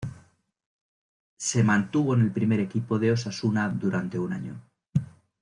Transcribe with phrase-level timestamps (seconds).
[1.37, 4.59] Se mantuvo en el primer equipo de Osasuna durante un año.